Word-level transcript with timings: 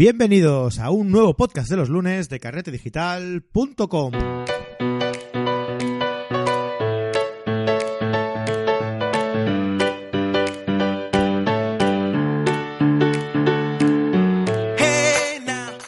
Bienvenidos 0.00 0.78
a 0.78 0.88
un 0.88 1.10
nuevo 1.10 1.36
podcast 1.36 1.68
de 1.68 1.76
los 1.76 1.90
lunes 1.90 2.30
de 2.30 2.40
carretedigital.com. 2.40 4.12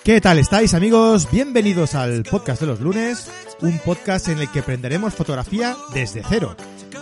¿Qué 0.05 0.21
tal 0.21 0.39
estáis 0.39 0.75
amigos? 0.75 1.31
Bienvenidos 1.33 1.95
al 1.95 2.25
podcast 2.25 2.61
de 2.61 2.67
los 2.67 2.81
lunes, 2.81 3.31
un 3.63 3.79
podcast 3.79 4.29
en 4.29 4.41
el 4.41 4.51
que 4.51 4.59
aprenderemos 4.59 5.15
fotografía 5.15 5.75
desde 5.95 6.23
cero. 6.29 6.55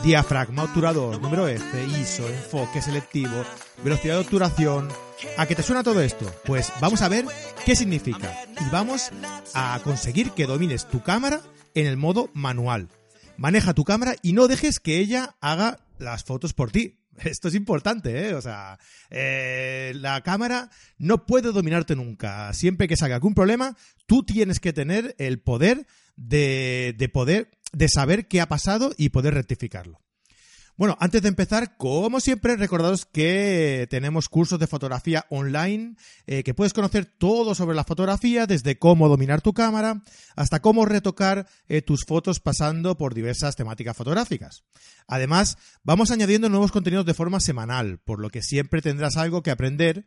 Diafragma, 0.02 0.64
obturador, 0.64 1.20
número 1.20 1.46
F, 1.46 1.86
ISO, 2.00 2.26
enfoque 2.26 2.80
selectivo, 2.80 3.44
velocidad 3.84 4.14
de 4.14 4.20
obturación. 4.20 4.88
¿A 5.36 5.44
qué 5.46 5.54
te 5.54 5.62
suena 5.62 5.82
todo 5.82 6.00
esto? 6.00 6.24
Pues 6.46 6.72
vamos 6.80 7.02
a 7.02 7.08
ver 7.08 7.26
qué 7.66 7.76
significa 7.76 8.34
y 8.58 8.70
vamos 8.70 9.10
a 9.54 9.78
conseguir 9.84 10.30
que 10.30 10.46
domines 10.46 10.88
tu 10.88 11.02
cámara 11.02 11.42
en 11.74 11.86
el 11.86 11.98
modo 11.98 12.30
manual. 12.32 12.88
Maneja 13.36 13.74
tu 13.74 13.84
cámara 13.84 14.14
y 14.22 14.32
no 14.32 14.48
dejes 14.48 14.80
que 14.80 14.98
ella 14.98 15.36
haga 15.42 15.80
las 15.98 16.24
fotos 16.24 16.54
por 16.54 16.70
ti. 16.70 16.96
Esto 17.18 17.48
es 17.48 17.54
importante, 17.54 18.28
¿eh? 18.28 18.34
O 18.34 18.40
sea, 18.40 18.78
eh, 19.10 19.92
la 19.96 20.22
cámara 20.22 20.70
no 20.96 21.26
puede 21.26 21.52
dominarte 21.52 21.94
nunca. 21.94 22.52
Siempre 22.54 22.88
que 22.88 22.96
salga 22.96 23.16
algún 23.16 23.34
problema, 23.34 23.76
tú 24.06 24.22
tienes 24.22 24.60
que 24.60 24.72
tener 24.72 25.14
el 25.18 25.40
poder 25.40 25.86
de, 26.20 26.94
de 26.96 27.08
poder, 27.08 27.50
de 27.72 27.88
saber 27.88 28.28
qué 28.28 28.40
ha 28.40 28.46
pasado 28.46 28.92
y 28.96 29.08
poder 29.08 29.34
rectificarlo. 29.34 30.00
Bueno, 30.80 30.96
antes 30.98 31.20
de 31.20 31.28
empezar, 31.28 31.76
como 31.76 32.20
siempre, 32.20 32.56
recordaros 32.56 33.04
que 33.04 33.86
tenemos 33.90 34.30
cursos 34.30 34.58
de 34.58 34.66
fotografía 34.66 35.26
online, 35.28 35.94
eh, 36.26 36.42
que 36.42 36.54
puedes 36.54 36.72
conocer 36.72 37.04
todo 37.04 37.54
sobre 37.54 37.76
la 37.76 37.84
fotografía, 37.84 38.46
desde 38.46 38.78
cómo 38.78 39.06
dominar 39.10 39.42
tu 39.42 39.52
cámara 39.52 40.02
hasta 40.36 40.62
cómo 40.62 40.86
retocar 40.86 41.46
eh, 41.68 41.82
tus 41.82 42.06
fotos 42.08 42.40
pasando 42.40 42.96
por 42.96 43.12
diversas 43.12 43.56
temáticas 43.56 43.94
fotográficas. 43.94 44.64
Además, 45.06 45.58
vamos 45.84 46.12
añadiendo 46.12 46.48
nuevos 46.48 46.72
contenidos 46.72 47.04
de 47.04 47.12
forma 47.12 47.40
semanal, 47.40 47.98
por 47.98 48.18
lo 48.18 48.30
que 48.30 48.40
siempre 48.40 48.80
tendrás 48.80 49.18
algo 49.18 49.42
que 49.42 49.50
aprender. 49.50 50.06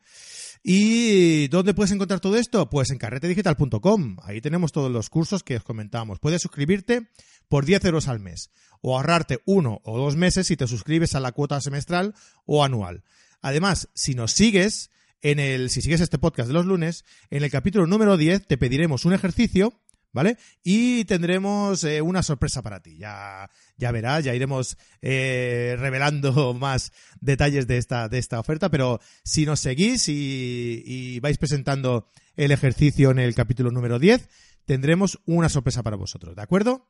¿Y 0.63 1.49
dónde 1.49 1.75
puedes 1.75 1.91
encontrar 1.91 2.19
todo 2.19 2.35
esto? 2.35 2.67
Pues 2.71 2.89
en 2.89 2.97
carretedigital.com. 2.97 4.17
Ahí 4.23 4.41
tenemos 4.41 4.71
todos 4.71 4.89
los 4.89 5.11
cursos 5.11 5.43
que 5.43 5.58
os 5.58 5.63
comentamos. 5.63 6.17
Puedes 6.17 6.41
suscribirte 6.41 7.09
por 7.49 7.66
10 7.66 7.86
euros 7.86 8.08
al 8.08 8.19
mes 8.19 8.52
o 8.81 8.97
ahorrarte 8.97 9.39
uno 9.45 9.80
o 9.83 9.97
dos 9.97 10.16
meses 10.16 10.47
si 10.47 10.58
te 10.58 10.67
suscribes 10.67 11.16
a 11.16 11.19
la 11.19 11.31
cuota 11.31 11.61
semestral 11.61 12.16
o 12.45 12.63
anual. 12.63 13.03
Además, 13.41 13.89
si 13.94 14.13
nos 14.13 14.31
sigues, 14.31 14.91
en 15.22 15.39
el, 15.39 15.69
si 15.69 15.81
sigues 15.81 16.02
este 16.02 16.17
podcast 16.17 16.47
de 16.47 16.53
los 16.53 16.66
lunes, 16.66 17.05
en 17.30 17.44
el 17.44 17.52
capítulo 17.52 17.88
número 17.88 18.17
10 18.17 18.47
te 18.47 18.58
pediremos 18.58 19.05
un 19.05 19.14
ejercicio 19.14 19.80
¿vale? 20.14 20.38
Y 20.64 21.03
tendremos 21.05 21.83
eh, 21.83 22.02
una 22.02 22.23
sorpresa 22.23 22.61
para 22.61 22.81
ti. 22.81 22.97
Ya, 22.97 23.49
ya 23.77 23.91
verás, 23.91 24.23
ya 24.23 24.33
iremos 24.33 24.77
eh, 25.02 25.75
revelando 25.77 26.53
más 26.59 26.94
detalles 27.19 27.67
de 27.67 27.77
esta, 27.77 28.08
de 28.08 28.19
esta 28.19 28.39
oferta, 28.39 28.69
pero 28.69 29.02
si 29.23 29.45
nos 29.45 29.59
seguís 29.59 30.08
y, 30.08 31.19
vais 31.19 31.38
presentando 31.38 32.08
el 32.36 32.52
ejercicio 32.52 33.11
en 33.11 33.19
el 33.19 33.36
capítulo 33.36 33.71
número 33.71 33.99
10, 33.99 34.30
tendremos 34.66 35.19
una 35.25 35.49
sorpresa 35.49 35.83
para 35.83 35.97
vosotros, 35.97 36.36
¿de 36.36 36.41
acuerdo? 36.41 36.88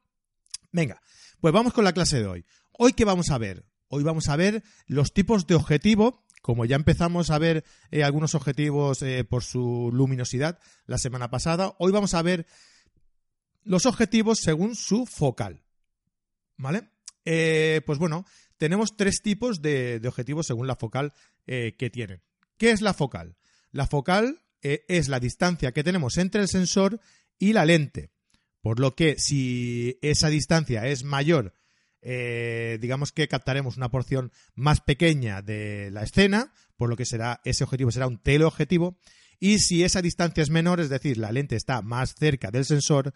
Venga, 0.73 1.01
pues 1.39 1.53
vamos 1.53 1.71
con 1.71 1.85
la 1.85 1.93
clase 1.93 2.19
de 2.19 2.25
hoy. 2.25 2.45
Hoy 2.71 2.93
qué 2.93 3.05
vamos 3.05 3.29
a 3.29 3.37
ver? 3.37 3.63
Hoy 3.89 4.03
vamos 4.03 4.27
a 4.27 4.35
ver 4.35 4.63
los 4.87 5.13
tipos 5.13 5.45
de 5.45 5.53
objetivo, 5.53 6.25
como 6.41 6.65
ya 6.65 6.75
empezamos 6.75 7.29
a 7.29 7.37
ver 7.37 7.63
eh, 7.91 8.03
algunos 8.03 8.33
objetivos 8.33 9.03
eh, 9.03 9.23
por 9.23 9.43
su 9.43 9.91
luminosidad 9.93 10.57
la 10.87 10.97
semana 10.97 11.29
pasada, 11.29 11.75
hoy 11.77 11.91
vamos 11.91 12.15
a 12.15 12.23
ver 12.23 12.47
los 13.63 13.85
objetivos 13.85 14.39
según 14.39 14.75
su 14.75 15.05
focal. 15.05 15.63
¿Vale? 16.57 16.89
Eh, 17.23 17.81
pues 17.85 17.99
bueno, 17.99 18.25
tenemos 18.57 18.97
tres 18.97 19.21
tipos 19.21 19.61
de, 19.61 20.01
objetivos 20.07 20.47
según 20.47 20.65
la 20.65 20.75
focal 20.75 21.13
que 21.45 21.89
tienen. 21.91 22.23
¿Qué 22.57 22.71
es 22.71 22.81
la 22.81 22.93
focal? 22.93 23.35
La 23.71 23.85
focal 23.85 24.41
es 24.61 25.09
la 25.09 25.19
distancia 25.19 25.73
que 25.73 25.83
tenemos 25.83 26.17
entre 26.17 26.41
el 26.41 26.47
sensor 26.47 27.01
y 27.37 27.51
la 27.51 27.65
lente. 27.65 28.12
Por 28.63 28.79
lo 28.79 28.95
que 28.95 29.19
si 29.19 29.99
esa 30.01 30.29
distancia 30.29 30.87
es 30.87 31.03
mayor, 31.03 31.53
eh, 32.01 32.77
digamos 32.79 33.11
que 33.11 33.27
captaremos 33.27 33.75
una 33.75 33.91
porción 33.91 34.31
más 34.55 34.79
pequeña 34.79 35.41
de 35.41 35.91
la 35.91 36.03
escena, 36.03 36.53
por 36.77 36.89
lo 36.89 36.95
que 36.95 37.05
será 37.05 37.41
ese 37.43 37.65
objetivo 37.65 37.91
será 37.91 38.07
un 38.07 38.19
teleobjetivo. 38.19 38.97
Y 39.37 39.59
si 39.59 39.83
esa 39.83 40.01
distancia 40.01 40.41
es 40.41 40.49
menor, 40.49 40.79
es 40.79 40.87
decir, 40.87 41.17
la 41.17 41.33
lente 41.33 41.57
está 41.57 41.81
más 41.81 42.15
cerca 42.15 42.51
del 42.51 42.63
sensor, 42.63 43.13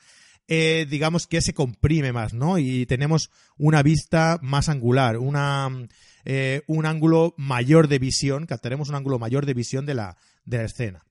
eh, 0.50 0.86
digamos 0.90 1.28
que 1.28 1.42
se 1.42 1.54
comprime 1.54 2.12
más, 2.12 2.34
¿no? 2.34 2.58
Y 2.58 2.86
tenemos 2.86 3.32
una 3.58 3.82
vista 3.84 4.40
más 4.42 4.68
angular, 4.68 5.16
eh, 6.26 6.62
un 6.68 6.86
ángulo 6.86 7.36
mayor 7.38 7.88
de 7.88 8.00
visión, 8.00 8.48
captaremos 8.48 8.90
un 8.90 8.96
ángulo 8.96 9.18
mayor 9.18 9.46
de 9.46 9.54
visión 9.54 9.86
de 9.86 9.94
la, 9.94 10.18
de 10.44 10.58
la 10.58 10.64
escena. 10.66 11.06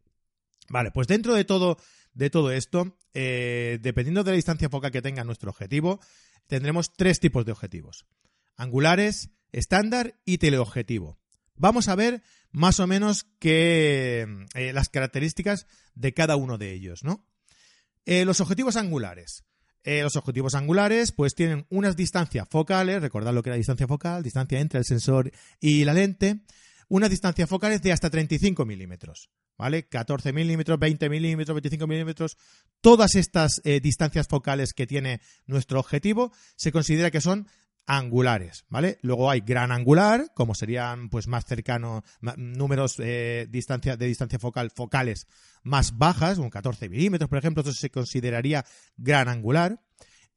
Vale, 0.69 0.91
pues 0.91 1.06
dentro 1.06 1.34
de 1.34 1.46
todo 1.46 1.78
de 2.16 2.31
todo 2.31 2.50
esto, 2.50 2.97
eh, 3.15 3.78
dependiendo 3.82 4.25
de 4.25 4.32
la 4.32 4.37
distancia 4.37 4.71
focal 4.71 4.91
que 4.91 5.03
tenga 5.03 5.22
nuestro 5.22 5.50
objetivo, 5.50 6.00
tendremos 6.47 6.93
tres 6.93 7.21
tipos 7.21 7.44
de 7.44 7.53
objetivos. 7.53 8.06
Angulares, 8.56 9.31
estándar 9.53 10.19
y 10.25 10.38
teleobjetivo. 10.38 11.19
Vamos 11.55 11.88
a 11.88 11.94
ver 11.94 12.22
más 12.50 12.81
o 12.81 12.87
menos 12.87 13.25
que, 13.38 14.26
eh, 14.55 14.72
las 14.72 14.88
características 14.88 15.66
de 15.94 16.15
cada 16.15 16.37
uno 16.37 16.59
de 16.59 16.72
ellos, 16.72 17.05
¿no? 17.05 17.26
Eh, 18.06 18.25
los 18.25 18.41
objetivos 18.41 18.76
angulares. 18.76 19.44
Eh, 19.82 20.03
los 20.03 20.16
objetivos 20.16 20.55
angulares 20.55 21.12
pues 21.12 21.34
tienen 21.34 21.66
unas 21.71 21.97
distancias 21.97 22.49
focales, 22.50 23.03
recordad 23.03 23.32
lo 23.32 23.43
que 23.43 23.50
era 23.50 23.56
distancia 23.56 23.87
focal, 23.87 24.22
distancia 24.22 24.59
entre 24.59 24.78
el 24.78 24.84
sensor 24.84 25.31
y 25.60 25.84
la 25.84 25.94
lente, 25.94 26.41
unas 26.88 27.10
distancias 27.10 27.48
focales 27.48 27.82
de 27.82 27.92
hasta 27.92 28.10
35 28.10 28.64
milímetros. 28.64 29.30
¿vale? 29.58 29.88
14 29.88 30.32
milímetros, 30.32 30.78
20 30.78 31.08
milímetros, 31.08 31.54
25 31.54 31.86
milímetros, 31.86 32.36
todas 32.80 33.14
estas 33.14 33.60
eh, 33.64 33.80
distancias 33.80 34.28
focales 34.28 34.72
que 34.72 34.86
tiene 34.86 35.20
nuestro 35.46 35.80
objetivo 35.80 36.32
se 36.56 36.72
considera 36.72 37.10
que 37.10 37.20
son 37.20 37.48
angulares, 37.86 38.64
¿vale? 38.69 38.98
Luego 39.02 39.30
hay 39.30 39.41
gran 39.41 39.70
angular, 39.70 40.32
como 40.34 40.56
serían 40.56 41.08
pues 41.08 41.28
más 41.28 41.44
cercanos, 41.44 42.02
números 42.36 42.96
eh, 42.98 43.46
distancia, 43.48 43.96
de 43.96 44.06
distancia 44.06 44.41
focal 44.41 44.72
focales 44.75 45.28
más 45.62 45.96
bajas, 45.96 46.38
un 46.38 46.50
14 46.50 46.88
milímetros, 46.88 47.28
por 47.28 47.38
ejemplo, 47.38 47.62
eso 47.62 47.72
se 47.72 47.91
consideraría 47.91 48.64
gran 48.96 49.28
angular. 49.28 49.80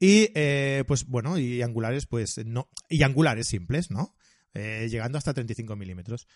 Y 0.01 0.29
eh, 0.33 0.85
pues 0.87 1.05
bueno, 1.07 1.37
y 1.37 1.61
angulares, 1.61 2.05
pues 2.05 2.39
no, 2.45 2.69
y 2.87 3.03
angulares 3.03 3.47
simples, 3.47 3.91
¿no? 3.91 4.15
Eh, 4.53 4.87
llegando 4.89 5.17
hasta 5.17 5.33
35 5.33 5.75
milímetros 5.75 6.27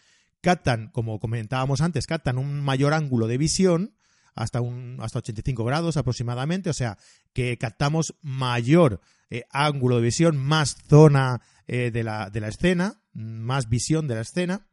captan, 0.41 0.89
como 0.91 1.19
comentábamos 1.19 1.81
antes, 1.81 2.05
captan 2.05 2.37
un 2.37 2.61
mayor 2.61 2.93
ángulo 2.93 3.27
de 3.27 3.37
visión, 3.37 3.95
hasta, 4.35 4.61
un, 4.61 4.97
hasta 4.99 5.19
85 5.19 5.63
grados 5.63 5.95
aproximadamente, 5.95 6.69
o 6.69 6.73
sea 6.73 6.97
que 7.33 7.57
captamos 7.57 8.15
mayor 8.21 8.99
eh, 9.29 9.43
ángulo 9.51 9.95
de 9.95 10.01
visión, 10.01 10.37
más 10.37 10.75
zona 10.89 11.41
eh, 11.67 11.91
de, 11.91 12.03
la, 12.03 12.29
de 12.29 12.41
la 12.41 12.49
escena, 12.49 13.01
más 13.13 13.69
visión 13.69 14.07
de 14.07 14.15
la 14.15 14.21
escena. 14.21 14.67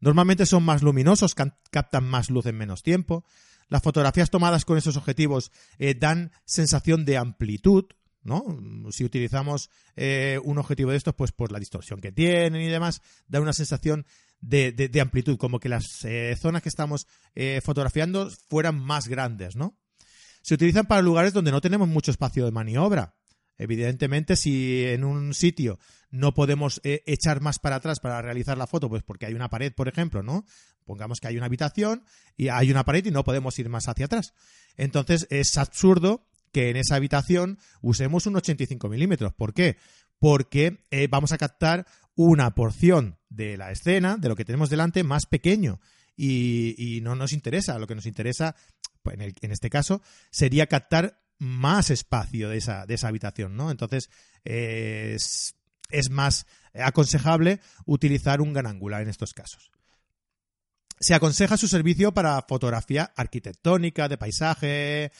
Normalmente 0.00 0.46
son 0.46 0.62
más 0.64 0.82
luminosos, 0.82 1.34
captan 1.34 2.04
más 2.04 2.30
luz 2.30 2.46
en 2.46 2.56
menos 2.56 2.82
tiempo. 2.82 3.24
Las 3.68 3.82
fotografías 3.82 4.30
tomadas 4.30 4.64
con 4.64 4.78
esos 4.78 4.96
objetivos 4.96 5.50
dan 5.98 6.32
sensación 6.44 7.04
de 7.04 7.16
amplitud, 7.16 7.86
¿no? 8.24 8.44
Si 8.90 9.04
utilizamos 9.04 9.70
eh, 9.96 10.40
un 10.42 10.58
objetivo 10.58 10.90
de 10.90 10.96
estos, 10.96 11.14
pues 11.14 11.32
por 11.32 11.52
la 11.52 11.58
distorsión 11.58 12.00
que 12.00 12.12
tienen 12.12 12.60
y 12.60 12.68
demás, 12.68 13.00
da 13.28 13.40
una 13.40 13.52
sensación 13.52 14.06
de, 14.40 14.72
de, 14.72 14.88
de 14.88 15.00
amplitud, 15.00 15.36
como 15.36 15.60
que 15.60 15.68
las 15.68 16.04
eh, 16.04 16.36
zonas 16.38 16.62
que 16.62 16.68
estamos 16.68 17.06
eh, 17.34 17.60
fotografiando 17.62 18.30
fueran 18.48 18.78
más 18.78 19.08
grandes, 19.08 19.56
¿no? 19.56 19.78
Se 20.42 20.54
utilizan 20.54 20.86
para 20.86 21.00
lugares 21.00 21.32
donde 21.32 21.50
no 21.50 21.60
tenemos 21.60 21.88
mucho 21.88 22.10
espacio 22.10 22.44
de 22.44 22.50
maniobra. 22.50 23.14
Evidentemente, 23.56 24.36
si 24.36 24.84
en 24.84 25.04
un 25.04 25.32
sitio 25.32 25.78
no 26.10 26.34
podemos 26.34 26.80
eh, 26.84 27.02
echar 27.06 27.40
más 27.40 27.58
para 27.58 27.76
atrás 27.76 28.00
para 28.00 28.20
realizar 28.20 28.58
la 28.58 28.66
foto, 28.66 28.88
pues 28.88 29.02
porque 29.02 29.26
hay 29.26 29.34
una 29.34 29.48
pared, 29.48 29.72
por 29.72 29.88
ejemplo, 29.88 30.22
¿no? 30.22 30.44
Pongamos 30.84 31.20
que 31.20 31.28
hay 31.28 31.36
una 31.36 31.46
habitación 31.46 32.04
y 32.36 32.48
hay 32.48 32.70
una 32.70 32.84
pared 32.84 33.06
y 33.06 33.10
no 33.10 33.24
podemos 33.24 33.58
ir 33.58 33.68
más 33.68 33.88
hacia 33.88 34.06
atrás. 34.06 34.34
Entonces 34.76 35.26
es 35.30 35.56
absurdo 35.56 36.26
que 36.54 36.70
en 36.70 36.76
esa 36.76 36.94
habitación 36.94 37.58
usemos 37.82 38.26
un 38.26 38.36
85 38.36 38.88
milímetros. 38.88 39.34
¿Por 39.34 39.52
qué? 39.52 39.76
Porque 40.20 40.86
eh, 40.92 41.08
vamos 41.10 41.32
a 41.32 41.38
captar 41.38 41.84
una 42.14 42.54
porción 42.54 43.18
de 43.28 43.56
la 43.56 43.72
escena, 43.72 44.16
de 44.16 44.28
lo 44.28 44.36
que 44.36 44.44
tenemos 44.44 44.70
delante, 44.70 45.02
más 45.02 45.26
pequeño. 45.26 45.80
Y, 46.16 47.00
no 47.02 47.16
nos 47.16 47.32
interesa. 47.32 47.78
Lo 47.80 47.88
que 47.88 47.96
nos 47.96 48.06
interesa, 48.06 48.54
pues 49.02 49.18
en, 49.18 49.50
este 49.50 49.68
caso, 49.68 50.00
sería 50.30 50.68
captar 50.68 51.20
más 51.38 51.90
espacio 51.90 52.48
de 52.48 52.58
esa, 52.58 52.86
de 52.86 52.94
esa 52.94 53.08
habitación, 53.08 53.56
¿no? 53.56 53.72
Entonces, 53.72 54.08
eh, 54.44 55.14
es, 55.16 55.56
es, 55.90 56.08
más 56.08 56.46
aconsejable 56.72 57.60
utilizar 57.84 58.40
un 58.40 58.52
gran 58.52 58.68
angular 58.68 59.02
en 59.02 59.08
estos 59.08 59.32
casos. 59.34 59.72
se 61.00 61.14
aconseja 61.14 61.56
su 61.56 61.66
servicio 61.66 62.14
para 62.14 62.40
fotografía 62.42 63.12
arquitectónica, 63.16 64.08
de 64.08 64.18
paisaje, 64.18 65.10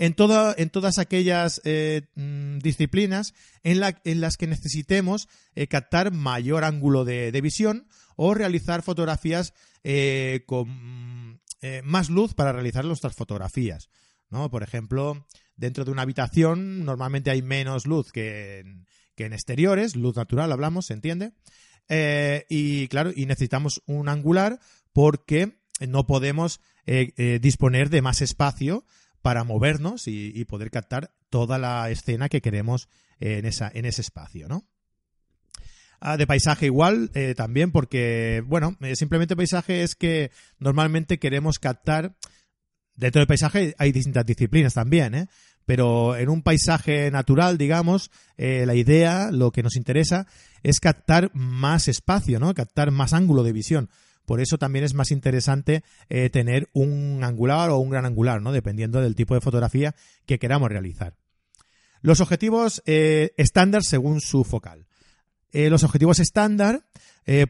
en, 0.00 0.14
todo, 0.14 0.54
en 0.56 0.70
todas 0.70 0.98
aquellas 0.98 1.60
eh, 1.64 2.08
mm, 2.14 2.58
disciplinas 2.60 3.34
en, 3.62 3.80
las 3.80 4.36
que 4.38 4.46
necesitemos 4.46 5.28
eh, 5.54 5.66
captar 5.66 6.10
mayor 6.10 6.64
ángulo 6.64 7.04
de, 7.04 7.38
visión 7.42 7.86
o 8.16 8.32
realizar 8.32 8.82
fotografías 8.82 9.52
eh, 9.84 10.42
con 10.46 11.38
más 11.84 12.08
luz 12.08 12.32
para 12.32 12.52
realizar 12.52 12.86
nuestras 12.86 13.14
fotografías. 13.14 13.90
¿no? 14.30 14.50
Por 14.50 14.62
ejemplo, 14.62 15.26
dentro 15.56 15.84
de 15.84 15.90
una 15.90 16.02
habitación 16.02 16.86
normalmente 16.86 17.30
hay 17.30 17.42
menos 17.42 17.86
luz 17.86 18.10
que 18.10 18.60
en, 18.60 18.86
que 19.14 19.26
en 19.26 19.34
exteriores, 19.34 19.96
luz 19.96 20.16
natural 20.16 20.50
hablamos, 20.50 20.86
¿se 20.86 20.94
entiende? 20.94 21.32
y 22.48 22.86
claro, 22.86 23.10
y 23.14 23.26
necesitamos 23.26 23.82
un 23.86 24.08
angular 24.08 24.60
porque 24.92 25.58
no 25.86 26.06
podemos 26.06 26.60
disponer 26.86 27.90
de 27.90 28.00
más 28.00 28.22
espacio 28.22 28.84
para 29.22 29.44
movernos 29.44 30.06
y, 30.06 30.44
poder 30.44 30.70
captar 30.70 31.12
toda 31.28 31.58
la 31.58 31.90
escena 31.90 32.28
que 32.28 32.40
queremos 32.40 32.88
en, 33.20 33.44
esa, 33.44 33.70
en 33.72 33.84
ese 33.84 34.00
espacio, 34.00 34.48
¿no? 34.48 34.64
Ah, 36.00 36.16
de 36.16 36.26
paisaje 36.26 36.66
igual, 36.66 37.10
eh, 37.14 37.34
también, 37.36 37.72
porque, 37.72 38.42
bueno, 38.46 38.76
eh, 38.80 38.96
simplemente 38.96 39.36
paisaje 39.36 39.82
es 39.82 39.94
que 39.94 40.30
normalmente 40.58 41.18
queremos 41.18 41.58
captar, 41.58 42.16
dentro 42.96 43.20
del 43.20 43.26
paisaje 43.26 43.74
hay 43.76 43.92
distintas 43.92 44.24
disciplinas 44.24 44.72
también, 44.72 45.14
¿eh? 45.14 45.26
Pero 45.66 46.16
en 46.16 46.30
un 46.30 46.42
paisaje 46.42 47.10
natural, 47.10 47.58
digamos, 47.58 48.10
eh, 48.38 48.64
la 48.66 48.74
idea, 48.74 49.30
lo 49.30 49.52
que 49.52 49.62
nos 49.62 49.76
interesa, 49.76 50.26
es 50.62 50.80
captar 50.80 51.30
más 51.34 51.86
espacio, 51.86 52.40
¿no? 52.40 52.54
Captar 52.54 52.90
más 52.90 53.12
ángulo 53.12 53.42
de 53.42 53.52
visión. 53.52 53.90
Por 54.30 54.40
eso 54.40 54.58
también 54.58 54.84
es 54.84 54.94
más 54.94 55.10
interesante 55.10 55.82
eh, 56.08 56.30
tener 56.30 56.68
un 56.72 57.24
angular 57.24 57.70
o 57.70 57.78
un 57.78 57.90
gran 57.90 58.06
angular, 58.06 58.40
¿no? 58.40 58.52
Dependiendo 58.52 59.00
del 59.00 59.16
tipo 59.16 59.34
de 59.34 59.40
fotografía 59.40 59.96
que 60.24 60.38
queramos 60.38 60.68
realizar. 60.68 61.16
Los 62.00 62.20
objetivos 62.20 62.80
eh, 62.86 63.32
estándar 63.38 63.82
según 63.82 64.20
su 64.20 64.44
focal. 64.44 64.86
Eh, 65.50 65.68
los 65.68 65.82
objetivos 65.82 66.20
estándar 66.20 66.84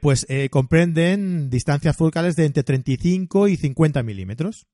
pues 0.01 0.27
comprenden 0.51 1.51
distancias 1.51 1.99
focales 1.99 2.35
de 2.37 2.47
entre 2.47 2.63
35 2.63 3.49
y 3.49 3.59
50 3.59 4.03
milímetros. 4.03 4.67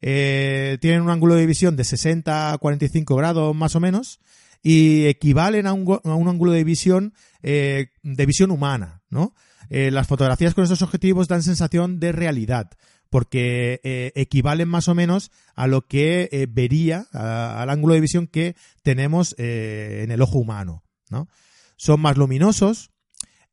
tienen 0.00 1.00
un 1.00 1.08
ángulo 1.08 1.34
de 1.34 1.46
visión 1.46 1.76
de 1.76 1.84
60 1.84 2.52
a 2.52 2.58
45 2.58 3.16
grados 3.16 3.56
más 3.56 3.74
o 3.74 3.80
menos 3.80 4.20
y 4.62 5.06
equivalen 5.06 5.66
a 5.66 5.72
un, 5.72 6.00
a 6.04 6.14
un 6.14 6.28
ángulo 6.28 6.52
de 6.52 6.64
visión 6.64 7.14
de 7.42 8.26
visión 8.26 8.50
humana, 8.50 9.02
¿no? 9.10 9.34
Eh, 9.70 9.90
las 9.90 10.06
fotografías 10.06 10.54
con 10.54 10.64
estos 10.64 10.82
objetivos 10.82 11.28
dan 11.28 11.42
sensación 11.42 12.00
de 12.00 12.12
realidad 12.12 12.70
porque 13.10 13.80
eh, 13.84 14.12
equivalen 14.16 14.68
más 14.68 14.88
o 14.88 14.94
menos 14.94 15.30
a 15.54 15.66
lo 15.66 15.86
que 15.86 16.28
eh, 16.30 16.46
vería, 16.48 17.06
al 17.12 17.70
ángulo 17.70 17.94
de 17.94 18.00
visión 18.02 18.26
que 18.26 18.54
tenemos 18.82 19.34
en 19.38 20.10
el 20.10 20.20
ojo 20.20 20.38
humano. 20.38 20.84
¿no? 21.08 21.26
Son 21.76 22.00
más 22.00 22.18
luminosos 22.18 22.90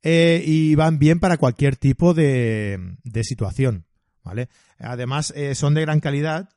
y 0.03 0.75
van 0.75 0.99
bien 0.99 1.19
para 1.19 1.37
cualquier 1.37 1.77
tipo 1.77 2.13
de, 2.13 2.97
de 3.03 3.23
situación. 3.23 3.85
¿vale? 4.25 4.49
Además, 4.77 5.33
son 5.53 5.73
de 5.73 5.81
gran 5.81 6.01
calidad, 6.01 6.49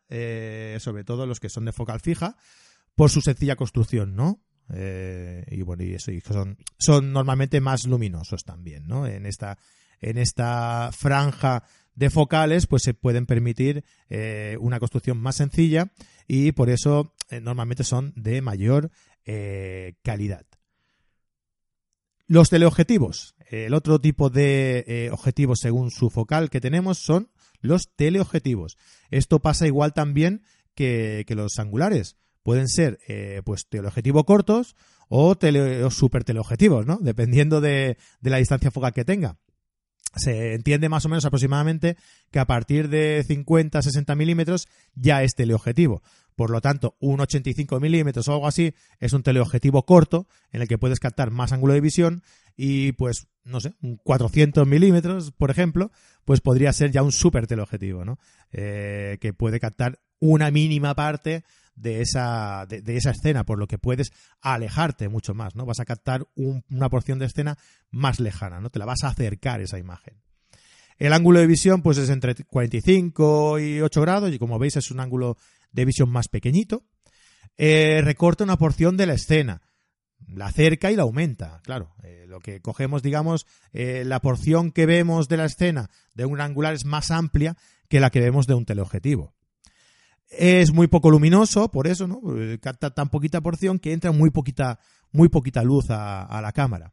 sobre 0.80 1.04
todo 1.04 1.24
los 1.24 1.38
que 1.38 1.48
son 1.48 1.66
de 1.66 1.72
focal 1.72 2.00
fija, 2.00 2.36
por 2.98 3.10
su 3.10 3.20
sencilla 3.20 3.54
construcción, 3.54 4.16
¿no? 4.16 4.42
Eh, 4.74 5.44
y 5.52 5.62
bueno, 5.62 5.84
y 5.84 5.94
eso, 5.94 6.10
son, 6.80 7.12
normalmente 7.12 7.60
más 7.60 7.86
luminosos 7.86 8.42
también, 8.42 8.88
¿no? 8.88 9.06
En 9.06 9.24
esta, 9.24 9.56
en 10.00 10.18
esta 10.18 10.90
franja 10.90 11.62
de 11.94 12.10
focales, 12.10 12.66
pues 12.66 12.82
se 12.82 12.94
pueden 12.94 13.24
permitir 13.24 13.84
eh, 14.08 14.56
una 14.58 14.80
construcción 14.80 15.16
más 15.16 15.36
sencilla 15.36 15.92
y 16.26 16.50
por 16.50 16.70
eso 16.70 17.14
eh, 17.30 17.40
normalmente 17.40 17.84
son 17.84 18.12
de 18.16 18.42
mayor 18.42 18.90
calidad. 20.02 20.46
Los 22.26 22.50
teleobjetivos. 22.50 23.36
El 23.48 23.74
otro 23.74 24.00
tipo 24.00 24.28
de 24.28 25.10
objetivos 25.12 25.60
según 25.60 25.90
su 25.90 26.08
focal 26.10 26.48
que 26.50 26.62
tenemos 26.62 26.98
son 26.98 27.30
los 27.60 27.94
teleobjetivos. 27.94 28.76
Esto 29.10 29.38
pasa 29.38 29.66
igual 29.66 29.92
también 29.92 30.42
que 30.74 31.26
los 31.28 31.58
angulares 31.58 32.16
pueden 32.42 32.68
ser 32.68 32.98
eh, 33.08 33.42
pues 33.44 33.66
teleobjetivos 33.68 34.24
cortos 34.24 34.76
o, 35.08 35.36
tele, 35.36 35.90
super 35.90 36.24
teleobjetivos, 36.24 36.86
¿no? 36.86 36.98
Dependiendo 37.00 37.60
de, 37.60 37.96
la 38.20 38.38
distancia 38.38 38.70
focal 38.70 38.92
que 38.92 39.04
tenga. 39.04 39.38
Se 40.16 40.54
entiende 40.54 40.88
más 40.88 41.04
o 41.04 41.08
menos 41.08 41.24
aproximadamente 41.24 41.96
que 42.30 42.38
a 42.38 42.46
partir 42.46 42.88
de 42.88 43.24
50-60 43.26 44.16
milímetros 44.16 44.66
ya 44.94 45.22
es 45.22 45.34
teleobjetivo. 45.34 46.02
Por 46.34 46.50
lo 46.50 46.60
tanto, 46.60 46.96
un 47.00 47.20
85 47.20 47.80
milímetros 47.80 48.28
o 48.28 48.32
algo 48.32 48.46
así 48.46 48.74
es 49.00 49.12
un 49.12 49.22
teleobjetivo 49.22 49.84
corto 49.84 50.28
en 50.52 50.62
el 50.62 50.68
que 50.68 50.78
puedes 50.78 51.00
captar 51.00 51.30
más 51.30 51.52
ángulo 51.52 51.74
de 51.74 51.80
visión 51.80 52.22
y 52.56 52.92
pues, 52.92 53.28
no 53.44 53.60
sé, 53.60 53.74
un 53.82 53.96
400 53.96 54.66
milímetros, 54.66 55.32
por 55.32 55.50
ejemplo, 55.50 55.90
pues 56.24 56.40
podría 56.40 56.72
ser 56.72 56.90
ya 56.90 57.02
un 57.02 57.12
super 57.12 57.46
teleobjetivo, 57.46 58.04
¿no? 58.04 58.18
Eh, 58.52 59.18
que 59.20 59.32
puede 59.32 59.60
captar 59.60 60.00
una 60.20 60.50
mínima 60.50 60.94
parte 60.94 61.44
de 61.80 62.00
esa, 62.00 62.66
de, 62.66 62.96
esa 62.96 63.10
escena, 63.10 63.44
por 63.44 63.58
lo 63.58 63.66
que 63.66 63.78
puedes 63.78 64.10
alejarte 64.40 65.08
mucho 65.08 65.34
más, 65.34 65.54
¿no? 65.54 65.64
Vas 65.64 65.80
a 65.80 65.84
captar 65.84 66.26
una 66.34 66.88
porción 66.88 67.18
de 67.18 67.26
escena 67.26 67.58
más 67.90 68.20
lejana, 68.20 68.60
¿no? 68.60 68.70
Te 68.70 68.78
la 68.78 68.84
vas 68.84 69.04
a 69.04 69.08
acercar 69.08 69.60
esa 69.60 69.78
imagen. 69.78 70.20
El 70.98 71.12
ángulo 71.12 71.38
de 71.38 71.46
visión, 71.46 71.82
pues 71.82 71.98
es 71.98 72.10
entre 72.10 72.34
45 72.34 73.60
y 73.60 73.80
8 73.80 74.00
grados, 74.00 74.32
y 74.32 74.38
como 74.38 74.58
veis 74.58 74.76
es 74.76 74.90
un 74.90 75.00
ángulo 75.00 75.36
de 75.70 75.84
visión 75.84 76.10
más 76.10 76.28
pequeñito. 76.28 76.84
Eh, 77.56 78.00
recorta 78.02 78.44
una 78.44 78.56
porción 78.56 78.96
de 78.96 79.06
la 79.06 79.14
escena, 79.14 79.62
la 80.26 80.46
acerca 80.46 80.90
y 80.90 80.96
la 80.96 81.02
aumenta, 81.02 81.60
claro. 81.62 81.94
Eh, 82.02 82.26
lo 82.28 82.40
que 82.40 82.60
cogemos, 82.60 83.02
digamos, 83.02 83.46
eh, 83.72 84.02
la 84.04 84.20
porción 84.20 84.72
que 84.72 84.86
vemos 84.86 85.28
de 85.28 85.36
la 85.36 85.44
escena 85.44 85.88
de 86.14 86.26
un 86.26 86.40
angular 86.40 86.74
es 86.74 86.84
más 86.84 87.10
amplia 87.10 87.56
que 87.88 88.00
la 88.00 88.10
que 88.10 88.20
vemos 88.20 88.46
de 88.46 88.54
un 88.54 88.64
teleobjetivo. 88.64 89.34
Es 90.30 90.72
muy 90.72 90.86
poco 90.88 91.10
luminoso, 91.10 91.70
por 91.70 91.86
eso, 91.86 92.06
¿no? 92.06 92.20
Eh, 92.36 92.58
capta 92.60 92.90
tan 92.90 93.08
poquita 93.08 93.40
porción 93.40 93.78
que 93.78 93.92
entra 93.92 94.12
muy 94.12 94.30
poquita, 94.30 94.78
muy 95.10 95.28
poquita 95.28 95.62
luz 95.62 95.90
a, 95.90 96.22
a 96.22 96.42
la 96.42 96.52
cámara. 96.52 96.92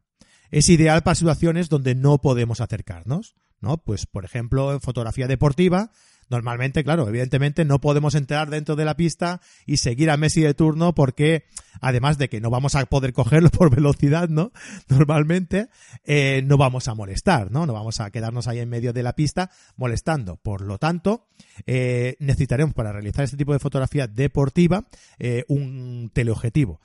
Es 0.51 0.69
ideal 0.69 1.03
para 1.03 1.15
situaciones 1.15 1.69
donde 1.69 1.95
no 1.95 2.19
podemos 2.19 2.61
acercarnos, 2.61 3.35
¿no? 3.59 3.77
Pues, 3.77 4.05
por 4.05 4.23
ejemplo, 4.23 4.71
en 4.71 4.79
fotografía 4.79 5.27
deportiva, 5.27 5.91
Normalmente, 6.29 6.83
claro, 6.83 7.07
evidentemente 7.07 7.65
no 7.65 7.79
podemos 7.79 8.15
entrar 8.15 8.49
dentro 8.49 8.75
de 8.75 8.85
la 8.85 8.95
pista 8.95 9.41
y 9.65 9.77
seguir 9.77 10.09
a 10.09 10.17
Messi 10.17 10.41
de 10.41 10.55
turno 10.55 10.95
porque, 10.95 11.45
además 11.81 12.17
de 12.17 12.29
que 12.29 12.41
no 12.41 12.49
vamos 12.49 12.73
a 12.73 12.83
poder 12.85 13.13
cogerlo 13.13 13.49
por 13.51 13.73
velocidad, 13.73 14.27
¿no? 14.29 14.51
Normalmente, 14.89 15.67
eh, 16.03 16.41
no 16.45 16.57
vamos 16.57 16.87
a 16.87 16.95
molestar, 16.95 17.51
¿no? 17.51 17.65
No 17.65 17.73
vamos 17.73 17.99
a 17.99 18.09
quedarnos 18.09 18.47
ahí 18.47 18.59
en 18.59 18.69
medio 18.69 18.91
de 18.91 19.03
la 19.03 19.13
pista 19.13 19.51
molestando. 19.75 20.37
Por 20.37 20.61
lo 20.61 20.79
tanto, 20.79 21.27
eh, 21.67 22.15
necesitaremos 22.19 22.73
para 22.73 22.91
realizar 22.91 23.23
este 23.23 23.37
tipo 23.37 23.53
de 23.53 23.59
fotografía 23.59 24.07
deportiva 24.07 24.87
eh, 25.19 25.45
un 25.47 26.09
teleobjetivo. 26.11 26.81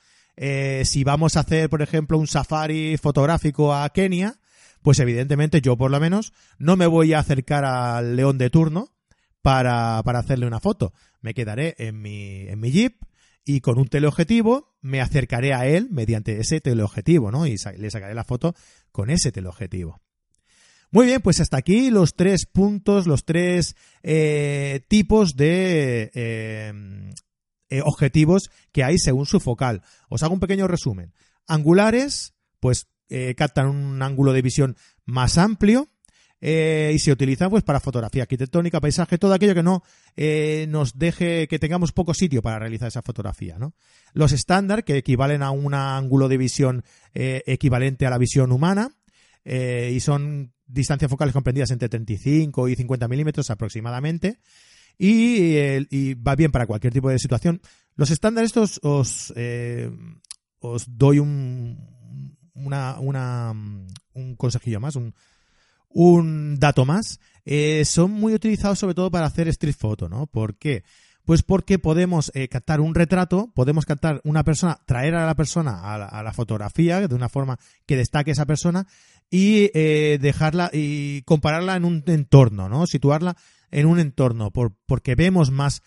si 0.83 1.03
vamos 1.03 1.35
a 1.35 1.41
hacer, 1.41 1.69
por 1.69 1.81
ejemplo, 1.81 2.17
un 2.17 2.27
safari 2.27 2.97
fotográfico 2.97 3.73
a 3.73 3.89
Kenia, 3.89 4.35
pues 4.81 4.99
evidentemente 4.99 5.61
yo 5.61 5.77
por 5.77 5.91
lo 5.91 5.99
menos 5.99 6.33
no 6.57 6.75
me 6.75 6.87
voy 6.87 7.13
a 7.13 7.19
acercar 7.19 7.65
al 7.65 8.15
león 8.15 8.37
de 8.37 8.49
turno, 8.49 8.89
para, 9.41 10.01
para 10.03 10.19
hacerle 10.19 10.47
una 10.47 10.59
foto. 10.59 10.93
Me 11.21 11.33
quedaré 11.33 11.75
en 11.77 12.01
mi, 12.01 12.47
en 12.47 12.59
mi 12.59 12.71
Jeep 12.71 13.01
y 13.45 13.61
con 13.61 13.79
un 13.79 13.87
teleobjetivo 13.87 14.75
me 14.81 15.01
acercaré 15.01 15.53
a 15.53 15.65
él 15.65 15.87
mediante 15.91 16.39
ese 16.39 16.61
teleobjetivo, 16.61 17.31
¿no? 17.31 17.47
Y 17.47 17.55
le 17.77 17.91
sacaré 17.91 18.13
la 18.13 18.23
foto 18.23 18.55
con 18.91 19.09
ese 19.09 19.31
teleobjetivo. 19.31 20.01
Muy 20.91 21.05
bien, 21.05 21.21
pues 21.21 21.39
hasta 21.39 21.57
aquí 21.57 21.89
los 21.89 22.15
tres 22.15 22.45
puntos, 22.45 23.07
los 23.07 23.23
tres 23.23 23.75
eh, 24.03 24.81
tipos 24.89 25.37
de 25.37 26.11
eh, 26.13 26.73
eh, 27.69 27.81
objetivos 27.85 28.49
que 28.73 28.83
hay 28.83 28.97
según 28.97 29.25
su 29.25 29.39
focal. 29.39 29.83
Os 30.09 30.21
hago 30.21 30.33
un 30.33 30.41
pequeño 30.41 30.67
resumen. 30.67 31.13
Angulares, 31.47 32.33
pues 32.59 32.87
captan 33.35 33.67
un 33.67 34.01
ángulo 34.01 34.31
de 34.31 34.41
visión 34.41 34.77
más 35.03 35.37
amplio, 35.37 35.89
eh, 36.43 36.91
y 36.95 36.97
se 36.97 37.11
utiliza 37.11 37.49
pues 37.51 37.63
para 37.63 37.79
fotografía 37.79 38.23
arquitectónica, 38.23 38.81
paisaje, 38.81 39.19
todo 39.19 39.33
aquello 39.33 39.53
que 39.53 39.61
no 39.61 39.83
eh, 40.15 40.65
nos 40.69 40.97
deje 40.97 41.47
que 41.47 41.59
tengamos 41.59 41.91
poco 41.91 42.15
sitio 42.15 42.41
para 42.41 42.57
realizar 42.57 42.87
esa 42.87 43.03
fotografía, 43.03 43.59
¿no? 43.59 43.75
Los 44.13 44.31
estándar 44.31 44.83
que 44.83 44.97
equivalen 44.97 45.43
a 45.43 45.51
un 45.51 45.75
ángulo 45.75 46.27
de 46.27 46.37
visión 46.37 46.83
eh, 47.13 47.43
equivalente 47.45 48.07
a 48.07 48.09
la 48.09 48.17
visión 48.17 48.51
humana 48.51 48.89
y 49.43 49.99
son 50.01 50.53
distancias 50.67 51.09
focales 51.09 51.33
comprendidas 51.33 51.71
entre 51.71 51.89
35 51.89 52.69
y 52.69 52.75
50 52.75 53.07
milímetros 53.07 53.49
aproximadamente 53.49 54.37
y, 54.99 56.13
va 56.13 56.35
bien 56.35 56.51
para 56.51 56.67
cualquier 56.67 56.93
tipo 56.93 57.09
de 57.09 57.17
situación. 57.17 57.59
Los 57.95 58.11
estándares 58.11 58.49
estos 58.49 58.79
os, 58.83 59.33
os 60.59 60.85
doy 60.87 61.17
un, 61.17 62.37
una, 62.53 62.99
una, 62.99 63.51
un 64.13 64.35
consejillo 64.35 64.79
más, 64.79 64.95
un, 64.95 65.15
un 65.93 66.57
dato 66.59 66.85
más, 66.85 67.19
eh, 67.45 67.83
son 67.85 68.11
muy 68.11 68.33
utilizados 68.33 68.79
sobre 68.79 68.95
todo 68.95 69.09
para 69.11 69.25
hacer 69.25 69.47
street 69.47 69.75
photo, 69.77 70.09
¿no? 70.09 70.27
¿Por 70.27 70.57
qué? 70.57 70.83
Pues 71.25 71.43
porque 71.43 71.79
podemos 71.79 72.31
eh, 72.33 72.47
captar 72.47 72.81
un 72.81 72.95
retrato, 72.95 73.51
podemos 73.53 73.85
captar 73.85 74.21
una 74.23 74.43
persona, 74.43 74.79
traer 74.85 75.15
a 75.15 75.25
la 75.25 75.35
persona 75.35 75.93
a 75.93 76.23
la, 76.23 76.33
fotografía 76.33 77.07
de 77.07 77.15
una 77.15 77.29
forma 77.29 77.59
que 77.85 77.95
destaque 77.95 78.31
esa 78.31 78.45
persona 78.45 78.87
y 79.29 79.69
eh, 79.73 80.17
dejarla 80.19 80.71
y 80.73 81.21
compararla 81.23 81.75
en 81.75 81.85
un 81.85 82.03
entorno, 82.07 82.69
¿no? 82.69 82.87
Situarla 82.87 83.37
en 83.69 83.85
un 83.85 83.99
entorno, 83.99 84.51
por, 84.51 84.75
porque 84.85 85.15
vemos 85.15 85.51
más 85.51 85.81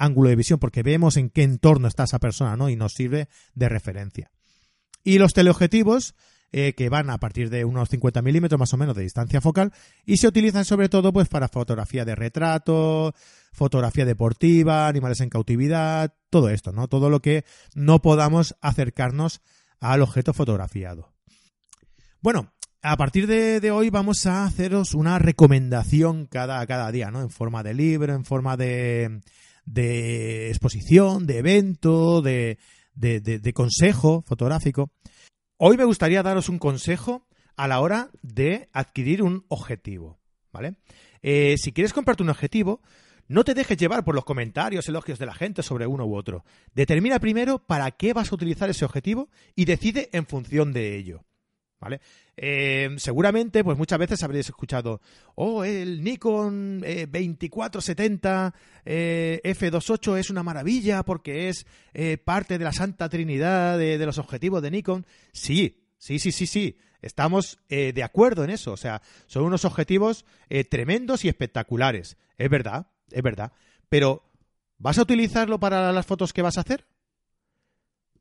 ángulo 0.00 0.28
de 0.28 0.34
visión, 0.34 0.58
porque 0.58 0.82
vemos 0.82 1.16
en 1.16 1.30
qué 1.30 1.44
entorno 1.44 1.86
está 1.86 2.02
esa 2.02 2.18
persona, 2.18 2.56
¿no? 2.56 2.68
Y 2.68 2.74
nos 2.74 2.94
sirve 2.94 3.28
de 3.54 3.68
referencia. 3.68 4.32
Y 5.04 5.18
los 5.18 5.34
teleobjetivos, 5.34 6.16
eh, 6.52 6.72
que 6.74 6.88
van 6.88 7.10
a 7.10 7.18
partir 7.18 7.50
de 7.50 7.64
unos 7.64 7.88
50 7.88 8.22
milímetros 8.22 8.58
más 8.58 8.72
o 8.72 8.76
menos 8.76 8.96
de 8.96 9.02
distancia 9.02 9.40
focal 9.40 9.72
y 10.06 10.16
se 10.16 10.28
utilizan 10.28 10.64
sobre 10.64 10.88
todo 10.88 11.12
pues 11.12 11.28
para 11.28 11.48
fotografía 11.48 12.04
de 12.04 12.14
retrato, 12.14 13.14
fotografía 13.52 14.04
deportiva, 14.04 14.88
animales 14.88 15.20
en 15.20 15.28
cautividad, 15.28 16.14
todo 16.30 16.48
esto, 16.48 16.72
¿no? 16.72 16.88
Todo 16.88 17.10
lo 17.10 17.20
que 17.20 17.44
no 17.74 18.00
podamos 18.00 18.56
acercarnos 18.60 19.40
al 19.80 20.02
objeto 20.02 20.32
fotografiado. 20.32 21.12
Bueno, 22.20 22.52
a 22.82 22.96
partir 22.96 23.26
de, 23.26 23.70
hoy 23.70 23.90
vamos 23.90 24.24
a 24.26 24.44
haceros 24.44 24.94
una 24.94 25.18
recomendación 25.18 26.26
cada, 26.26 26.64
cada 26.66 26.90
día, 26.92 27.10
¿no? 27.10 27.20
En 27.20 27.30
forma 27.30 27.62
de 27.62 27.74
libro, 27.74 28.14
en 28.14 28.24
forma 28.24 28.56
de, 28.56 29.20
de 29.64 30.48
exposición, 30.48 31.26
de 31.26 31.38
evento, 31.38 32.22
de, 32.22 32.58
de, 32.94 33.20
de, 33.20 33.52
consejo 33.52 34.22
fotográfico. 34.26 34.92
Hoy 35.60 35.76
me 35.76 35.84
gustaría 35.84 36.22
daros 36.22 36.48
un 36.48 36.60
consejo 36.60 37.26
a 37.56 37.66
la 37.66 37.80
hora 37.80 38.10
de 38.22 38.68
adquirir 38.72 39.24
un 39.24 39.44
objetivo, 39.48 40.20
¿vale? 40.52 40.76
Eh, 41.20 41.56
si 41.58 41.72
quieres 41.72 41.92
comprarte 41.92 42.22
un 42.22 42.30
objetivo, 42.30 42.80
no 43.26 43.42
te 43.42 43.54
dejes 43.54 43.76
llevar 43.76 44.04
por 44.04 44.14
los 44.14 44.24
comentarios, 44.24 44.88
elogios 44.88 45.18
de 45.18 45.26
la 45.26 45.34
gente 45.34 45.64
sobre 45.64 45.88
uno 45.88 46.06
u 46.06 46.14
otro. 46.14 46.44
Determina 46.74 47.18
primero 47.18 47.58
para 47.58 47.90
qué 47.90 48.12
vas 48.12 48.30
a 48.30 48.36
utilizar 48.36 48.70
ese 48.70 48.84
objetivo 48.84 49.30
y 49.56 49.64
decide 49.64 50.10
en 50.12 50.26
función 50.26 50.72
de 50.72 50.96
ello. 50.96 51.24
¿Vale? 51.80 52.00
Eh, 52.36 52.96
seguramente, 52.98 53.62
pues 53.62 53.78
muchas 53.78 53.98
veces 54.00 54.22
habréis 54.24 54.48
escuchado, 54.48 55.00
oh, 55.36 55.62
el 55.62 56.02
Nikon 56.02 56.80
2470 56.80 58.54
eh, 58.84 59.40
F28 59.44 60.18
es 60.18 60.30
una 60.30 60.42
maravilla 60.42 61.04
porque 61.04 61.48
es 61.48 61.66
eh, 61.94 62.18
parte 62.18 62.58
de 62.58 62.64
la 62.64 62.72
Santa 62.72 63.08
Trinidad 63.08 63.78
de, 63.78 64.04
los 64.04 64.18
objetivos 64.18 64.60
de 64.60 64.72
Nikon. 64.72 65.06
Sí, 65.32 65.84
sí, 65.98 66.18
sí, 66.18 66.32
sí, 66.32 66.46
sí. 66.46 66.78
Estamos 67.00 67.60
de 67.68 68.02
acuerdo 68.02 68.42
en 68.42 68.50
eso. 68.50 68.72
O 68.72 68.76
sea, 68.76 69.02
son 69.26 69.44
unos 69.44 69.64
objetivos 69.64 70.24
tremendos 70.68 71.24
y 71.24 71.28
espectaculares. 71.28 72.16
Es 72.38 72.50
verdad, 72.50 72.88
es 73.12 73.22
verdad. 73.22 73.52
Pero, 73.88 74.24
¿vas 74.78 74.98
a 74.98 75.02
utilizarlo 75.02 75.60
para 75.60 75.92
las 75.92 76.06
fotos 76.06 76.32
que 76.32 76.42
vas 76.42 76.58
a 76.58 76.62
hacer? 76.62 76.86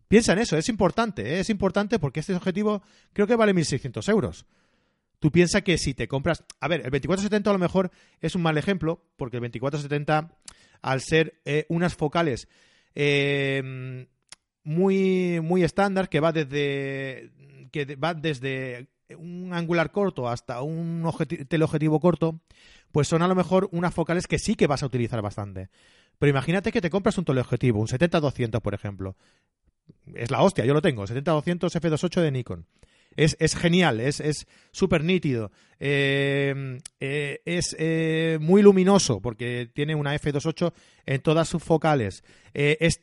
Piensa 0.08 0.34
en 0.34 0.40
eso, 0.40 0.58
es 0.58 0.70
importante, 0.70 1.36
¿eh? 1.36 1.40
es 1.42 1.50
importante 1.50 2.00
porque 2.00 2.22
este 2.22 2.34
objetivo 2.34 2.82
creo 3.14 3.28
que 3.28 3.36
vale 3.36 3.54
1.600 3.54 4.10
euros. 4.10 4.46
Tú 5.20 5.32
piensas 5.32 5.64
que 5.64 5.78
si 5.78 5.94
te 5.94 6.08
compras... 6.08 6.46
A 6.62 6.68
ver, 6.68 6.82
el 6.82 6.92
2470 6.92 7.50
a 7.50 7.54
lo 7.54 7.60
mejor 7.60 7.92
es 8.22 8.36
un 8.36 8.44
mal 8.44 8.58
ejemplo, 8.58 9.04
porque 9.18 9.38
el 9.38 9.42
2470, 9.42 10.32
al 10.82 11.02
ser 11.02 11.42
eh, 11.44 11.66
unas 11.70 11.96
focales 11.96 12.48
eh, 12.96 14.08
muy, 14.64 15.40
muy 15.42 15.64
estándar, 15.64 16.08
que 16.08 16.20
va 16.20 16.32
desde, 16.32 17.32
que 17.72 17.96
va 17.96 18.14
desde 18.14 18.88
un 19.18 19.54
angular 19.54 19.92
corto 19.92 20.30
hasta 20.30 20.62
un 20.62 21.10
teleobjetivo 21.50 22.00
corto, 22.00 22.40
pues 22.92 23.08
son 23.08 23.24
a 23.24 23.28
lo 23.28 23.36
mejor 23.36 23.68
unas 23.72 23.94
focales 23.94 24.28
que 24.28 24.40
sí 24.40 24.56
que 24.56 24.68
vas 24.68 24.84
a 24.84 24.86
utilizar 24.86 25.22
bastante. 25.22 25.70
Pero 26.20 26.30
imagínate 26.30 26.72
que 26.72 26.82
te 26.82 26.90
compras 26.90 27.18
un 27.18 27.26
teleobjetivo, 27.26 27.80
un 27.80 27.88
70-200, 27.88 28.62
por 28.62 28.74
ejemplo 28.74 29.16
es 30.14 30.32
la 30.32 30.42
hostia, 30.42 30.66
yo 30.66 30.74
lo 30.74 30.82
tengo, 30.82 31.06
70-200 31.06 31.60
f2.8 31.60 32.22
de 32.22 32.32
Nikon. 32.32 32.66
Es, 33.16 33.56
genial, 33.56 34.00
es 34.00 34.48
súper 34.72 35.04
nítido, 35.04 35.52
eh, 35.80 36.80
eh, 37.00 37.42
es 37.46 37.76
eh, 37.78 38.40
muy 38.42 38.64
luminoso 38.64 39.22
porque 39.22 39.70
tiene 39.74 39.96
una 39.96 40.16
f2.8 40.16 40.74
en 41.06 41.22
todas 41.22 41.48
sus 41.48 41.64
focales, 41.64 42.24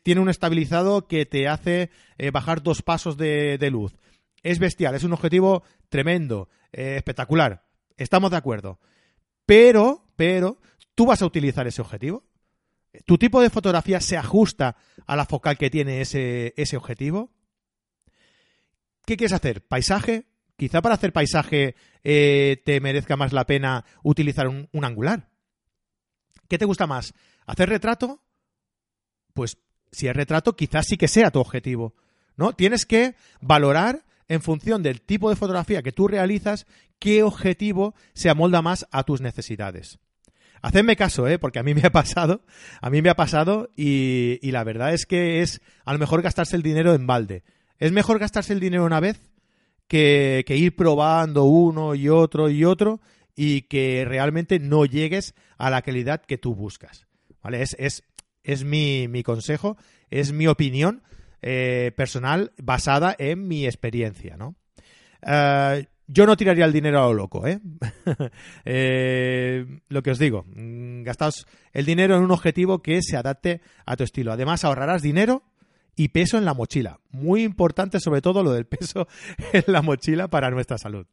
tiene 0.02 0.20
un 0.20 0.28
estabilizado 0.28 1.06
que 1.06 1.26
te 1.26 1.48
hace 1.48 1.90
bajar 2.32 2.62
dos 2.62 2.82
pasos 2.82 3.16
de, 3.16 3.58
de, 3.58 3.70
luz. 3.70 3.94
Es 4.42 4.58
bestial, 4.58 4.94
es 4.94 5.04
un 5.04 5.12
objetivo 5.12 5.62
tremendo, 5.88 6.48
espectacular, 6.72 7.64
estamos 7.96 8.30
de 8.30 8.36
acuerdo. 8.36 8.78
Pero, 9.46 10.04
pero, 10.16 10.58
¿tú 10.94 11.06
vas 11.06 11.22
a 11.22 11.26
utilizar 11.26 11.66
ese 11.66 11.82
objetivo? 11.82 12.24
¿Tu 13.06 13.18
tipo 13.18 13.40
de 13.40 13.50
fotografía 13.50 14.00
se 14.00 14.16
ajusta 14.16 14.76
a 15.06 15.16
la 15.16 15.26
focal 15.26 15.58
que 15.58 15.70
tiene 15.70 16.00
ese, 16.00 16.54
ese 16.56 16.76
objetivo? 16.76 17.32
¿Qué 19.04 19.16
quieres 19.16 19.32
hacer? 19.32 19.66
¿Paisaje? 19.66 20.26
Quizá 20.56 20.80
para 20.80 20.94
hacer 20.94 21.12
paisaje 21.12 21.74
eh, 22.04 22.62
te 22.64 22.80
merezca 22.80 23.16
más 23.16 23.32
la 23.32 23.44
pena 23.44 23.84
utilizar 24.02 24.48
un, 24.48 24.68
angular. 24.84 25.28
¿Qué 26.48 26.58
te 26.58 26.64
gusta 26.64 26.86
más? 26.86 27.14
¿Hacer 27.46 27.68
retrato? 27.68 28.22
Pues 29.32 29.58
si 29.90 30.06
es 30.06 30.14
retrato, 30.14 30.54
quizás 30.54 30.86
sí 30.86 30.96
que 30.96 31.08
sea 31.08 31.30
tu 31.30 31.40
objetivo. 31.40 31.94
¿No? 32.36 32.52
Tienes 32.52 32.86
que 32.86 33.16
valorar 33.40 34.04
en 34.28 34.42
función 34.42 34.82
del 34.82 35.00
tipo 35.02 35.30
de 35.30 35.36
fotografía 35.36 35.82
que 35.82 35.92
tú 35.92 36.08
realizas, 36.08 36.66
qué 36.98 37.22
objetivo 37.22 37.94
se 38.14 38.30
amolda 38.30 38.62
más 38.62 38.86
a 38.90 39.02
tus 39.02 39.20
necesidades. 39.20 39.98
Hacedme 40.64 40.96
caso, 40.96 41.28
¿eh? 41.28 41.38
porque 41.38 41.58
a 41.58 41.62
mí 41.62 41.74
me 41.74 41.82
ha 41.84 41.92
pasado, 41.92 42.40
a 42.80 42.88
mí 42.88 43.02
me 43.02 43.10
ha 43.10 43.16
pasado 43.16 43.68
y, 43.76 44.38
la 44.50 44.64
verdad 44.64 44.94
es 44.94 45.04
que 45.04 45.42
es 45.42 45.60
a 45.84 45.92
lo 45.92 45.98
mejor 45.98 46.22
gastarse 46.22 46.56
el 46.56 46.62
dinero 46.62 46.94
en 46.94 47.06
balde. 47.06 47.44
Es 47.78 47.92
mejor 47.92 48.18
gastarse 48.18 48.54
el 48.54 48.60
dinero 48.60 48.86
una 48.86 48.98
vez 48.98 49.20
que, 49.88 50.42
ir 50.48 50.74
probando 50.74 51.44
uno 51.44 51.94
y 51.94 52.08
otro 52.08 52.48
y 52.48 52.64
otro 52.64 53.02
y 53.36 53.62
que 53.62 54.06
realmente 54.06 54.58
no 54.58 54.86
llegues 54.86 55.34
a 55.58 55.68
la 55.68 55.82
calidad 55.82 56.22
que 56.22 56.38
tú 56.38 56.54
buscas. 56.54 57.06
¿Vale? 57.42 57.60
Es, 57.60 57.76
es, 57.78 58.02
es 58.42 58.64
mi, 58.64 59.06
mi 59.06 59.22
consejo, 59.22 59.76
es 60.08 60.32
mi 60.32 60.46
opinión 60.46 61.02
eh, 61.42 61.92
personal 61.94 62.52
basada 62.56 63.14
en 63.18 63.46
mi 63.46 63.66
experiencia, 63.66 64.38
¿no? 64.38 64.56
Eh, 65.26 65.84
yo 66.06 66.26
no 66.26 66.36
tiraría 66.36 66.64
el 66.64 66.72
dinero 66.72 67.02
a 67.02 67.06
lo 67.06 67.14
loco, 67.14 67.46
¿eh? 67.46 67.60
¿eh? 68.64 69.80
lo 69.88 70.02
que 70.02 70.10
os 70.10 70.18
digo, 70.18 70.44
mm, 70.54 71.02
gastaos 71.02 71.46
el 71.72 71.86
dinero 71.86 72.16
en 72.16 72.22
un 72.22 72.30
objetivo 72.30 72.82
que 72.82 73.00
se 73.02 73.16
adapte 73.16 73.60
a 73.86 73.96
tu 73.96 74.04
estilo. 74.04 74.32
Además, 74.32 74.64
ahorrarás 74.64 75.02
dinero 75.02 75.42
y 75.96 76.08
peso 76.08 76.38
en 76.38 76.44
la 76.44 76.54
mochila. 76.54 77.00
Muy 77.10 77.42
importante, 77.42 78.00
sobre 78.00 78.20
todo, 78.20 78.42
lo 78.42 78.52
del 78.52 78.66
peso 78.66 79.08
en 79.52 79.64
la 79.66 79.82
mochila 79.82 80.28
para 80.28 80.50
nuestra 80.50 80.78
salud. 80.78 81.06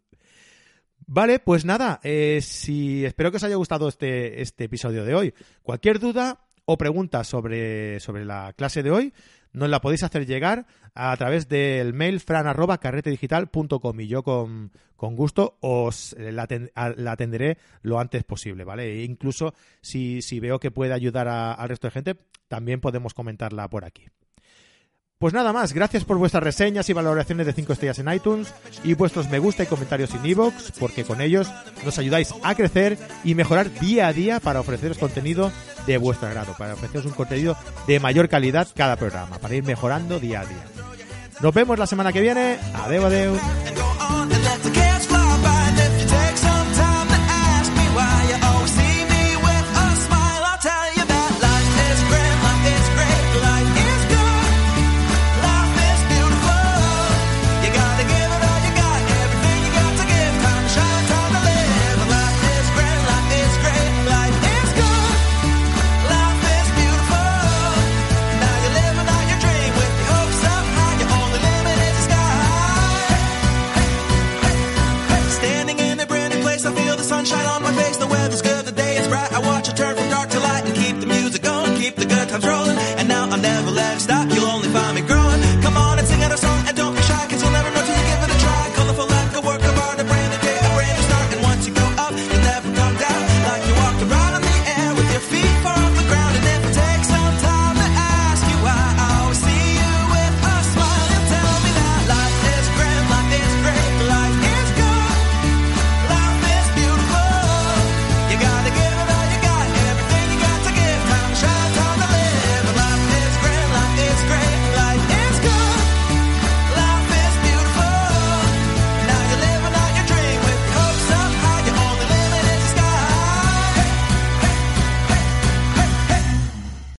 Vale, 1.08 1.40
pues 1.40 1.66
nada, 1.66 2.00
eh, 2.04 2.40
si 2.42 3.06
espero 3.06 3.32
que 3.32 3.38
os 3.38 3.44
haya 3.44 3.56
gustado 3.56 3.88
este, 3.88 4.42
este 4.42 4.66
episodio 4.66 5.04
de 5.04 5.16
hoy. 5.16 5.34
Cualquier 5.64 6.00
duda 6.00 6.46
o 6.66 6.78
pregunta 6.78 7.24
sobre, 7.24 8.00
sobre 8.00 8.24
la 8.24 8.54
clase 8.54 8.84
de 8.84 8.92
hoy, 8.92 9.14
nos 9.54 9.70
la 9.70 9.82
podéis 9.82 10.04
hacer 10.04 10.26
llegar 10.26 10.66
a 10.94 11.16
través 11.18 11.48
del 11.48 11.94
mail 11.94 12.20
fran.carretedigital.com 12.20 14.00
y 14.00 14.08
yo 14.08 14.24
con, 14.24 14.72
gusto 14.98 15.58
os 15.62 16.16
la, 16.18 16.48
atenderé 17.12 17.58
lo 17.82 18.00
antes 18.00 18.24
posible, 18.24 18.64
¿vale? 18.64 18.92
E 18.92 19.04
incluso 19.04 19.54
si, 19.82 20.22
si 20.22 20.40
veo 20.40 20.60
que 20.60 20.72
puede 20.72 20.94
ayudar 20.94 21.28
al 21.28 21.70
resto 21.70 21.88
de 21.88 21.92
gente, 21.92 22.18
también 22.48 22.82
podemos 22.82 23.14
comentarla 23.14 23.70
por 23.70 23.86
aquí. 23.86 24.08
Pues 25.22 25.36
nada 25.36 25.54
más, 25.54 25.74
gracias 25.74 26.04
por 26.04 26.18
vuestras 26.18 26.42
reseñas 26.42 26.90
y 26.90 26.94
valoraciones 26.94 27.46
de 27.46 27.54
5 27.54 27.74
estrellas 27.74 28.00
en 28.00 28.12
iTunes 28.12 28.56
y 28.84 28.96
vuestros 28.96 29.30
me 29.30 29.38
gusta 29.38 29.62
y 29.62 29.68
comentarios 29.68 30.16
en 30.16 30.26
iVoox, 30.26 30.72
porque 30.80 31.04
con 31.04 31.22
ellos 31.22 31.48
nos 31.86 32.00
ayudáis 32.00 32.34
a 32.42 32.56
crecer 32.56 32.98
y 33.24 33.36
mejorar 33.36 33.72
día 33.80 34.08
a 34.08 34.14
día 34.14 34.40
para 34.40 34.62
ofreceros 34.62 34.98
contenido 34.98 35.52
de 35.86 36.00
vuestro 36.00 36.28
agrado, 36.28 36.56
para 36.58 36.74
ofreceros 36.74 37.06
un 37.06 37.12
contenido 37.12 37.56
de 37.86 38.00
mayor 38.00 38.30
calidad 38.30 38.68
cada 38.76 38.96
programa, 38.96 39.38
para 39.38 39.54
ir 39.54 39.64
mejorando 39.64 40.20
día 40.20 40.42
a 40.42 40.46
día. 40.48 40.66
Nos 41.40 41.54
vemos 41.54 41.78
la 41.78 41.86
semana 41.86 42.12
que 42.12 42.22
viene. 42.22 42.58
Adeu, 42.74 43.06
adeu. 43.06 43.38